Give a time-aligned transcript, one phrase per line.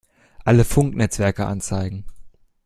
[0.45, 2.05] Alle Funknetzwerke anzeigen!